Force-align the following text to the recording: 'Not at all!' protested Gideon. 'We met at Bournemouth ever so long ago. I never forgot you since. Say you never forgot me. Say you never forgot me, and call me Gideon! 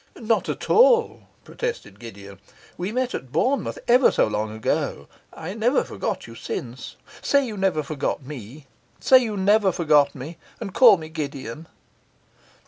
'Not 0.19 0.49
at 0.49 0.67
all!' 0.67 1.27
protested 1.43 1.99
Gideon. 1.99 2.39
'We 2.75 2.91
met 2.91 3.13
at 3.13 3.31
Bournemouth 3.31 3.77
ever 3.87 4.09
so 4.09 4.25
long 4.25 4.51
ago. 4.51 5.07
I 5.31 5.53
never 5.53 5.83
forgot 5.83 6.25
you 6.25 6.33
since. 6.33 6.95
Say 7.21 7.45
you 7.45 7.55
never 7.55 7.83
forgot 7.83 8.23
me. 8.25 8.65
Say 8.99 9.19
you 9.19 9.37
never 9.37 9.71
forgot 9.71 10.15
me, 10.15 10.39
and 10.59 10.73
call 10.73 10.97
me 10.97 11.07
Gideon! 11.09 11.67